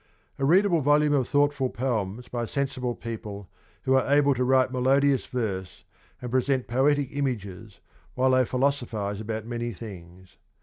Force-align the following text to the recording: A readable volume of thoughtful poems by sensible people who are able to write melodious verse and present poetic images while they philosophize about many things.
A 0.39 0.45
readable 0.45 0.81
volume 0.81 1.13
of 1.13 1.27
thoughtful 1.27 1.69
poems 1.69 2.27
by 2.27 2.47
sensible 2.47 2.95
people 2.95 3.51
who 3.83 3.93
are 3.93 4.11
able 4.11 4.33
to 4.33 4.43
write 4.43 4.71
melodious 4.71 5.27
verse 5.27 5.83
and 6.19 6.31
present 6.31 6.67
poetic 6.67 7.09
images 7.15 7.81
while 8.15 8.31
they 8.31 8.43
philosophize 8.45 9.21
about 9.21 9.45
many 9.45 9.73
things. 9.73 10.37